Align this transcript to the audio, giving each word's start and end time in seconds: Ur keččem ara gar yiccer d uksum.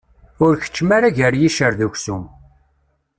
Ur 0.45 0.53
keččem 0.61 0.89
ara 0.97 1.09
gar 1.17 1.33
yiccer 1.37 1.73
d 1.77 1.81
uksum. 1.87 2.23